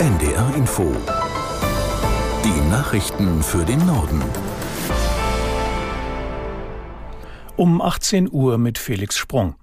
[0.00, 0.96] NDR Info.
[2.42, 4.22] Die Nachrichten für den Norden.
[7.56, 9.56] Um 18 Uhr mit Felix Sprung.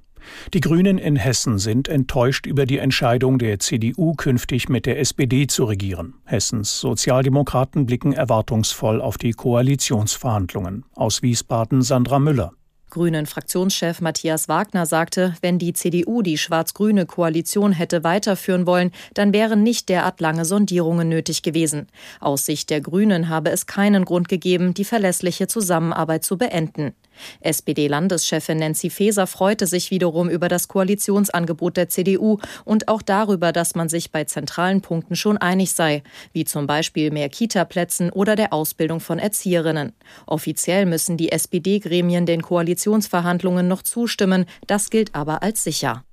[0.54, 5.48] Die Grünen in Hessen sind enttäuscht über die Entscheidung der CDU, künftig mit der SPD
[5.48, 6.14] zu regieren.
[6.26, 10.86] Hessens Sozialdemokraten blicken erwartungsvoll auf die Koalitionsverhandlungen.
[10.94, 12.52] Aus Wiesbaden Sandra Müller.
[12.90, 19.64] Grünen-Fraktionschef Matthias Wagner sagte, wenn die CDU die schwarz-grüne Koalition hätte weiterführen wollen, dann wären
[19.64, 21.88] nicht derart lange Sondierungen nötig gewesen.
[22.20, 26.94] Aus Sicht der Grünen habe es keinen Grund gegeben, die verlässliche Zusammenarbeit zu beenden.
[27.42, 33.76] SPD-Landeschefin Nancy Faeser freute sich wiederum über das Koalitionsangebot der CDU und auch darüber, dass
[33.76, 36.04] man sich bei zentralen Punkten schon einig sei,
[36.34, 39.94] wie zum Beispiel mehr Kita-Plätzen oder der Ausbildung von Erzieherinnen.
[40.26, 46.04] Offiziell müssen die SPD-Gremien den Koalitionsverhandlungen noch zustimmen, das gilt aber als sicher.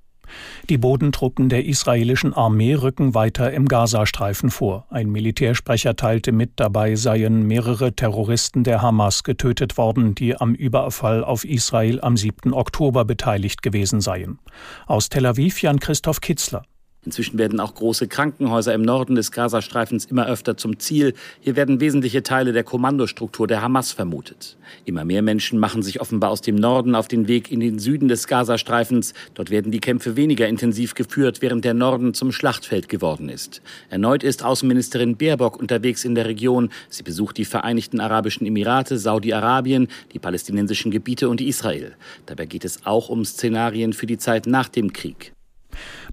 [0.69, 4.85] Die Bodentruppen der israelischen Armee rücken weiter im Gazastreifen vor.
[4.89, 11.23] Ein Militärsprecher teilte mit, dabei seien mehrere Terroristen der Hamas getötet worden, die am Überfall
[11.23, 12.53] auf Israel am 7.
[12.53, 14.39] Oktober beteiligt gewesen seien.
[14.87, 16.63] Aus Tel Aviv Jan Christoph Kitzler.
[17.05, 21.13] Inzwischen werden auch große Krankenhäuser im Norden des Gazastreifens immer öfter zum Ziel.
[21.39, 24.57] Hier werden wesentliche Teile der Kommandostruktur der Hamas vermutet.
[24.85, 28.07] Immer mehr Menschen machen sich offenbar aus dem Norden auf den Weg in den Süden
[28.07, 29.13] des Gazastreifens.
[29.35, 33.61] Dort werden die Kämpfe weniger intensiv geführt, während der Norden zum Schlachtfeld geworden ist.
[33.91, 36.69] Erneut ist Außenministerin Baerbock unterwegs in der Region.
[36.89, 41.95] Sie besucht die Vereinigten Arabischen Emirate, Saudi-Arabien, die palästinensischen Gebiete und Israel.
[42.25, 45.34] Dabei geht es auch um Szenarien für die Zeit nach dem Krieg.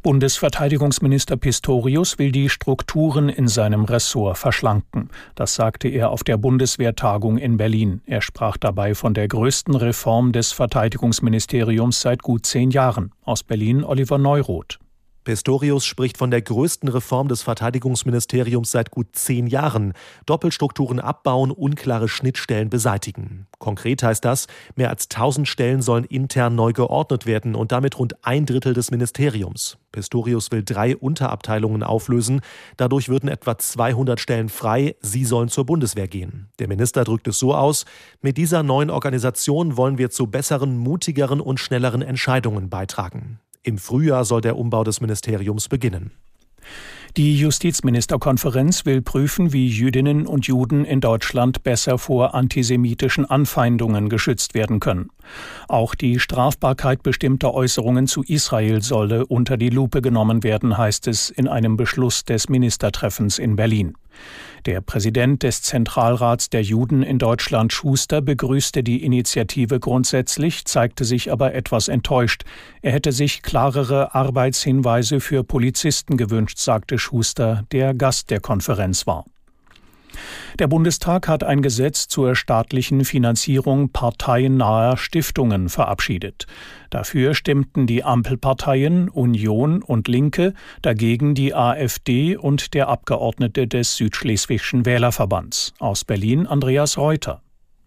[0.02, 5.10] Bundesverteidigungsminister Pistorius will die Strukturen in seinem Ressort verschlanken.
[5.36, 8.02] Das sagte er auf der Bundeswehrtagung in Berlin.
[8.06, 13.12] Er sprach dabei von der größten Reform des Verteidigungsministeriums seit gut zehn Jahren.
[13.22, 14.80] Aus Berlin Oliver Neuroth.
[15.24, 19.92] Pistorius spricht von der größten Reform des Verteidigungsministeriums seit gut zehn Jahren.
[20.26, 23.46] Doppelstrukturen abbauen, unklare Schnittstellen beseitigen.
[23.58, 28.24] Konkret heißt das, mehr als 1000 Stellen sollen intern neu geordnet werden und damit rund
[28.24, 29.78] ein Drittel des Ministeriums.
[29.92, 32.40] Pistorius will drei Unterabteilungen auflösen.
[32.76, 34.96] Dadurch würden etwa 200 Stellen frei.
[35.00, 36.48] Sie sollen zur Bundeswehr gehen.
[36.58, 37.84] Der Minister drückt es so aus,
[38.22, 43.38] mit dieser neuen Organisation wollen wir zu besseren, mutigeren und schnelleren Entscheidungen beitragen.
[43.64, 46.10] Im Frühjahr soll der Umbau des Ministeriums beginnen.
[47.18, 54.54] Die Justizministerkonferenz will prüfen, wie Jüdinnen und Juden in Deutschland besser vor antisemitischen Anfeindungen geschützt
[54.54, 55.10] werden können.
[55.68, 61.28] Auch die Strafbarkeit bestimmter Äußerungen zu Israel solle unter die Lupe genommen werden, heißt es
[61.28, 63.94] in einem Beschluss des Ministertreffens in Berlin.
[64.64, 71.32] Der Präsident des Zentralrats der Juden in Deutschland Schuster begrüßte die Initiative grundsätzlich, zeigte sich
[71.32, 72.44] aber etwas enttäuscht.
[72.80, 79.24] Er hätte sich klarere Arbeitshinweise für Polizisten gewünscht, sagte Schuster, der Gast der Konferenz war.
[80.58, 86.46] Der Bundestag hat ein Gesetz zur staatlichen Finanzierung parteiennaher Stiftungen verabschiedet.
[86.90, 94.84] Dafür stimmten die Ampelparteien Union und Linke, dagegen die AfD und der Abgeordnete des Südschleswigschen
[94.84, 95.72] Wählerverbands.
[95.78, 97.42] Aus Berlin Andreas Reuter.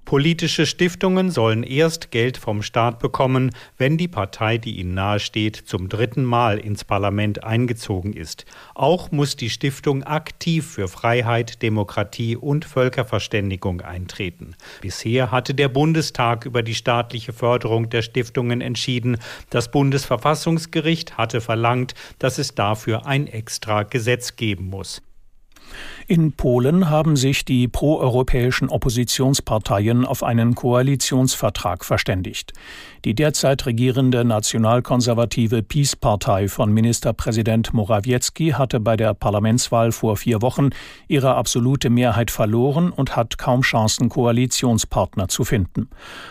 [0.06, 3.50] Politische Stiftungen sollen erst Geld vom Staat bekommen,
[3.80, 8.46] wenn die Partei, die ihnen nahesteht, zum dritten Mal ins Parlament eingezogen ist.
[8.76, 14.56] Auch muss die Stiftung aktiv für Freiheit, Demokratie und Völkerverständigung eintreten.
[14.82, 19.18] Bisher hatte der Bundestag über die staatliche Förderung der Stiftungen entschieden.
[19.50, 25.02] Das Bundesverfassungsgericht hatte verlangt, dass es dafür ein extra Gesetz geben muss.
[26.08, 32.54] In Polen haben sich die proeuropäischen Oppositionsparteien auf einen Koalitionsvertrag verständigt.
[33.06, 40.70] Die derzeit regierende nationalkonservative PiS-Partei von Ministerpräsident Morawiecki hatte bei der Parlamentswahl vor vier Wochen
[41.08, 45.90] ihre absolute Mehrheit verloren und hat kaum Chancen, Koalitionspartner zu finden.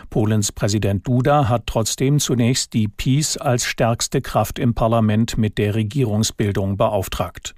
[0.09, 5.75] Polens Präsident Duda hat trotzdem zunächst die PiS als stärkste Kraft im Parlament mit der
[5.75, 7.55] Regierungsbildung beauftragt.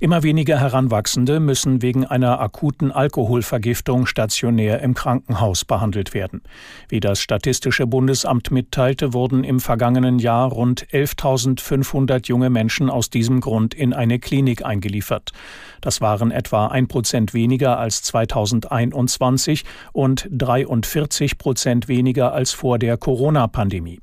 [0.00, 6.42] Immer weniger Heranwachsende müssen wegen einer akuten Alkoholvergiftung stationär im Krankenhaus behandelt werden.
[6.88, 13.40] Wie das Statistische Bundesamt mitteilte, wurden im vergangenen Jahr rund 11.500 junge Menschen aus diesem
[13.40, 15.32] Grund in eine Klinik eingeliefert.
[15.80, 22.98] Das waren etwa ein Prozent weniger als 2021 und 43 Prozent weniger als vor der
[22.98, 23.98] Corona-Pandemie.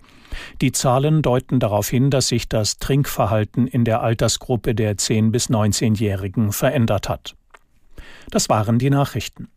[0.61, 5.49] Die Zahlen deuten darauf hin, dass sich das Trinkverhalten in der Altersgruppe der 10 bis
[5.49, 7.35] 19-Jährigen verändert hat.
[8.29, 9.49] Das waren die Nachrichten.